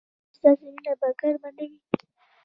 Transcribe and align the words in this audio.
ایا 0.03 0.29
ستاسو 0.35 0.65
مینه 0.73 0.93
به 0.99 1.07
ګرمه 1.19 1.49
نه 1.57 1.63
وي؟ 1.69 1.77